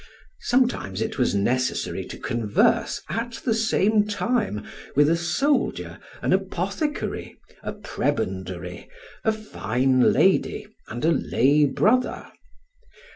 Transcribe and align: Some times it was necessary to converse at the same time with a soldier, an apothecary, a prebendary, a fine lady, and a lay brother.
Some 0.39 0.67
times 0.67 0.99
it 0.99 1.19
was 1.19 1.35
necessary 1.35 2.03
to 2.05 2.17
converse 2.17 3.03
at 3.07 3.33
the 3.45 3.53
same 3.53 4.07
time 4.07 4.63
with 4.95 5.07
a 5.07 5.15
soldier, 5.15 5.99
an 6.23 6.33
apothecary, 6.33 7.37
a 7.61 7.73
prebendary, 7.73 8.89
a 9.23 9.31
fine 9.31 10.11
lady, 10.11 10.65
and 10.87 11.05
a 11.05 11.11
lay 11.11 11.67
brother. 11.67 12.31